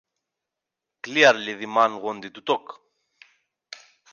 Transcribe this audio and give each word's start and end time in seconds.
Clearly 1.03 1.53
the 1.53 1.67
man 1.67 1.97
wanted 2.01 2.33
to 2.33 2.41
talk. 2.41 2.81